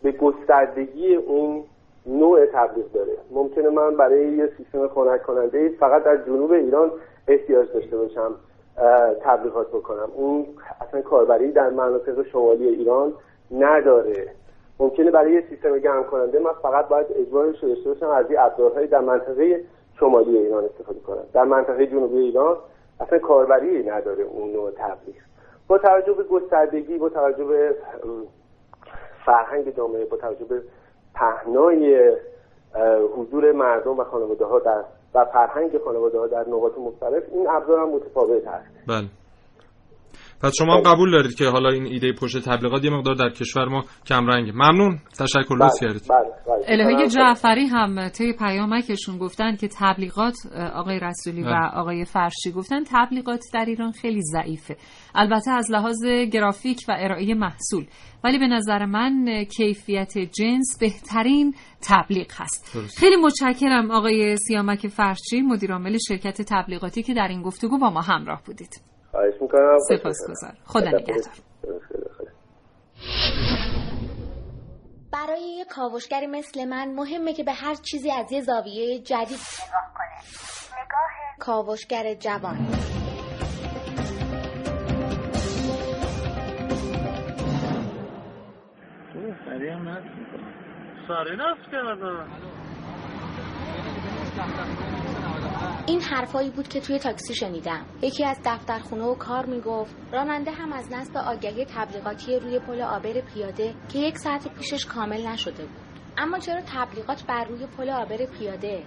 [0.02, 1.64] به گستردگی اون
[2.08, 3.12] نوع تبلیغ داره.
[3.30, 6.90] ممکنه من برای یه سیستم خنک کننده فقط در جنوب ایران
[7.28, 8.34] احتیاج داشته باشم
[9.20, 10.08] تبلیغات بکنم.
[10.14, 10.46] اون
[10.80, 13.12] اصلا کاربری در مناطق شمالی ایران
[13.50, 14.28] نداره.
[14.80, 18.86] ممکنه برای یه سیستم گرم کننده من فقط باید اجبارش داشته باشم از این ابزارهای
[18.86, 19.64] در منطقه
[20.00, 21.24] شمالی ایران استفاده کنم.
[21.32, 22.56] در منطقه جنوبی ایران
[23.00, 25.16] اصلا کاربری نداره اون نوع تبلیغ.
[25.68, 27.74] با توجه به گستردگی با توجه به
[29.26, 30.62] فرهنگ جامعه با توجه به
[31.18, 32.12] پهنای
[33.16, 37.78] حضور مردم و خانواده ها در و فرهنگ خانواده ها در نقاط مختلف این ابزار
[37.78, 39.06] هم متفاوت هست بله.
[40.42, 43.64] پس شما هم قبول دارید که حالا این ایده پشت تبلیغات یه مقدار در کشور
[43.64, 44.52] ما کم رنگه.
[44.52, 44.98] ممنون.
[45.18, 45.54] تشکر.
[45.54, 46.02] لطف کردید.
[46.66, 50.36] الهه جعفری هم طی پیامکشون گفتن که تبلیغات
[50.74, 54.76] آقای رسولی و آقای فرشی گفتن تبلیغات در ایران خیلی ضعیفه.
[55.14, 57.86] البته از لحاظ گرافیک و ارائه محصول.
[58.24, 61.54] ولی به نظر من کیفیت جنس بهترین
[61.88, 62.74] تبلیغ هست.
[62.74, 62.98] درست.
[62.98, 68.42] خیلی متشکرم آقای سیامک فرشی مدیرعامل شرکت تبلیغاتی که در این گفتگو با ما همراه
[68.46, 68.97] بودید.
[69.10, 69.78] خواهش می‌کنم.
[69.88, 71.32] سپاسگزار خدا نگهدار.
[75.12, 79.94] برای یه کاوشگری مثل من مهمه که به هر چیزی از یه زاویه جدید نگاه
[79.94, 80.18] کنه.
[80.84, 82.56] نگاه کاوشگر جوان.
[89.44, 90.52] سریع هم نفت می‌کنم
[91.08, 92.28] سریع نفت کردم.
[95.88, 97.86] این حرفایی بود که توی تاکسی شنیدم.
[98.02, 103.20] یکی از دفترخونه و کار می‌گفت راننده هم از نصب آگهی تبلیغاتی روی پل آبر
[103.20, 105.76] پیاده که یک ساعت پیشش کامل نشده بود.
[106.18, 108.82] اما چرا تبلیغات بر روی پل آبر پیاده؟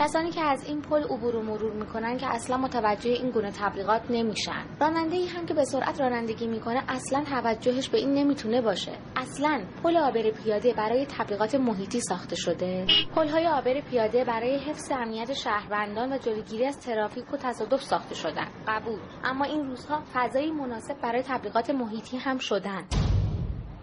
[0.00, 4.02] کسانی که از این پل عبور و مرور می‌کنن که اصلا متوجه این گونه تبلیغات
[4.10, 4.64] نمیشن.
[4.80, 8.92] راننده ای هم که به سرعت رانندگی می‌کنه اصلا توجهش به این نمی‌تونه باشه.
[9.16, 12.86] اصلا پل آبر پیاده برای تبلیغات محیطی ساخته شده.
[13.16, 18.14] پل های آبر پیاده برای حفظ امنیت شهروندان و جلوگیری از ترافیک و تصادف ساخته
[18.14, 18.48] شدن.
[18.68, 18.98] قبول.
[19.24, 22.84] اما این روزها فضایی مناسب برای تبلیغات محیطی هم شدن.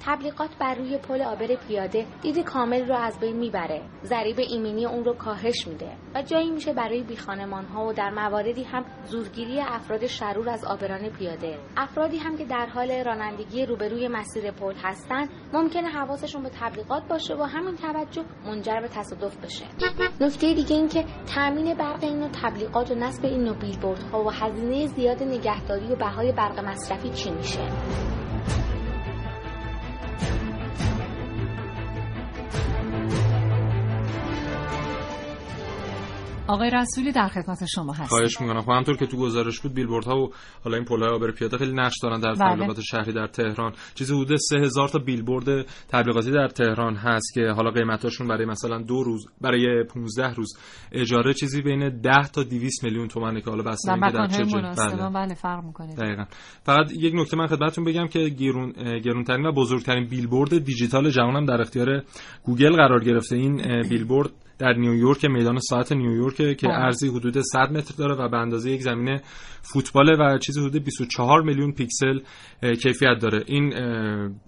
[0.05, 3.81] تبلیغات بر روی پل آبر پیاده دید کامل رو از بین می‌بره.
[4.03, 8.63] ضریب ایمنی اون رو کاهش میده و جایی میشه برای بیخانمان ها و در مواردی
[8.63, 11.57] هم زورگیری افراد شرور از آبران پیاده.
[11.77, 17.35] افرادی هم که در حال رانندگی روبروی مسیر پل هستن ممکنه حواسشون به تبلیغات باشه
[17.35, 19.65] و همین توجه منجر به تصادف بشه.
[20.21, 25.23] نکته دیگه این که تامین برق این تبلیغات و نصب این بیلبوردها و هزینه زیاد
[25.23, 27.67] نگهداری و بهای برق مصرفی چی میشه؟
[36.47, 38.61] آقای رسولی در خدمت شما هست خواهش می‌کنم.
[38.61, 40.29] خب همطور که تو گزارش بود بیلبوردها و
[40.63, 42.55] حالا این پلهای عابر پیاده خیلی نقش دارن در بله.
[42.55, 43.73] تبلیغات شهری در تهران.
[43.95, 49.03] چیزی حدود 3000 تا بیلبورد تبلیغاتی در تهران هست که حالا قیمتاشون برای مثلا دو
[49.03, 50.57] روز برای 15 روز
[50.91, 55.33] اجاره چیزی بین 10 تا 200 میلیون تومانه که حالا بسته در چه مناسب بله.
[55.33, 55.95] فرق می‌کنه.
[55.95, 56.25] دقیقا.
[56.63, 58.71] فقط یک نکته من خدمتتون بگم که گرون
[59.05, 62.03] گرونترین و بزرگترین بیلبورد دیجیتال جهان هم در اختیار
[62.43, 63.35] گوگل قرار گرفته.
[63.35, 64.29] این بیلبورد
[64.59, 66.67] در نیویورک میدان ساعت نیویورک که.
[66.69, 69.19] عرضی حدود 100 متر داره و به اندازه یک زمین
[69.73, 72.19] فوتبال و چیزی حدود 24 میلیون پیکسل
[72.61, 73.43] کیفیت داره.
[73.47, 73.73] این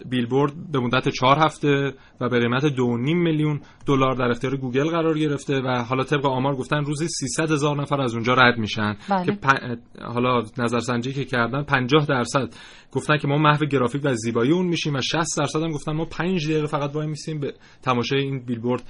[0.10, 5.20] بیلبورد به مدت 4 هفته و به قیمت 2.5 میلیون دلار در اختیار گوگل قرار
[5.20, 8.96] گرفته و حالا طبق آمار گفتن روزی 300 هزار نفر از اونجا رد میشن.
[9.10, 9.26] بله.
[9.26, 12.54] که پ- حالا نظرسنجی که کردن 50 درصد.
[12.92, 16.06] گفتن که ما محو گرافیک و زیبایی اون میشیم و 60 درصد هم گفتن ما
[16.06, 17.40] 5 دقیقه فقط وای میسیم.
[17.40, 17.54] به
[17.84, 18.84] تماشای این بیلبورد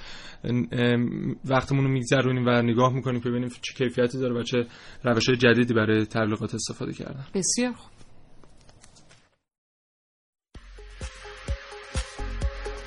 [1.46, 4.66] وقتمون رو میگذرونیم و نگاه می‌کنیم که ببینیم چه کیفیتی داره و چه
[5.04, 7.26] روش جدیدی برای تبلیغات استفاده کردن.
[7.34, 7.92] بسیار خوب.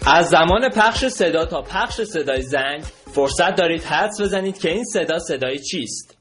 [0.06, 2.82] از زمان پخش صدا تا پخش صدای زنگ
[3.14, 6.18] فرصت دارید حدس بزنید که این صدا صدای چیست.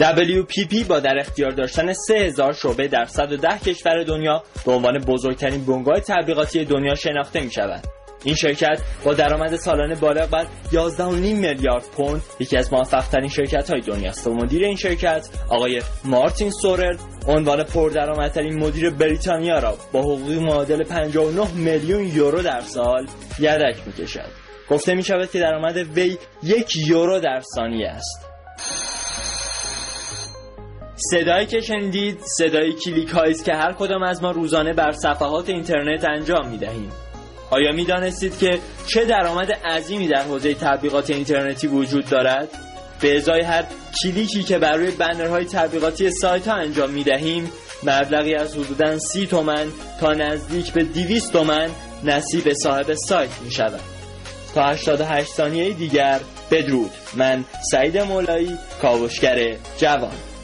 [0.00, 6.00] WPP با در اختیار داشتن 3000 شعبه در 110 کشور دنیا به عنوان بزرگترین بنگاه
[6.00, 7.97] تبلیغاتی دنیا شناخته می شود.
[8.24, 13.80] این شرکت با درآمد سالانه بالغ بر 11.5 میلیارد پوند یکی از موفقترین شرکت های
[13.80, 14.26] دنیاست.
[14.26, 16.96] و مدیر این شرکت آقای مارتین سورر
[17.28, 23.06] عنوان پردرآمدترین مدیر بریتانیا را با حقوقی معادل 59 میلیون یورو در سال
[23.38, 24.30] یدک می‌کشد.
[24.70, 28.28] گفته می شود که درآمد وی یک یورو در ثانیه است.
[31.10, 36.04] صدایی که شنیدید صدای کلیک هایی که هر کدام از ما روزانه بر صفحات اینترنت
[36.04, 36.92] انجام می دهیم
[37.50, 42.48] آیا می دانستید که چه درآمد عظیمی در حوزه تبلیغات اینترنتی وجود دارد؟
[43.00, 43.64] به ازای هر
[44.02, 49.26] کلیکی که بر روی بنرهای تبلیغاتی سایت ها انجام می دهیم مبلغی از حدوداً سی
[49.26, 49.66] تومن
[50.00, 51.70] تا نزدیک به 200 تومن
[52.04, 53.80] نصیب صاحب سایت می شود
[54.54, 56.20] تا 88 ثانیه دیگر
[56.50, 56.90] بدرود.
[57.14, 60.37] من سعید مولایی کاوشگر جوان.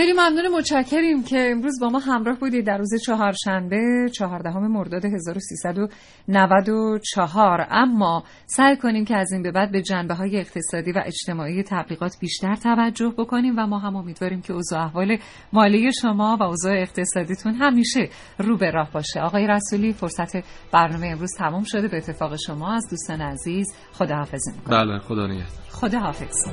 [0.00, 7.66] خیلی ممنون متشکریم که امروز با ما همراه بودید در روز چهارشنبه چهاردهم مرداد 1394
[7.70, 12.16] اما سعی کنیم که از این به بعد به جنبه های اقتصادی و اجتماعی تبلیغات
[12.20, 15.18] بیشتر توجه بکنیم و ما هم امیدواریم که اوضاع احوال
[15.52, 19.20] مالی شما و اوضاع اقتصادیتون همیشه رو به راه باشه.
[19.20, 20.36] آقای رسولی فرصت
[20.72, 21.88] برنامه امروز تمام شده.
[21.88, 24.76] به اتفاق شما از دوستان عزیز خداحافظی می‌کنم.
[24.76, 25.46] بله خدا نگهدار.
[25.70, 26.46] خداحافظ.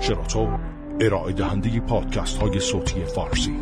[0.00, 0.48] شراطو
[1.00, 3.56] ارائه دهنده پادکست های صوتی فارسی.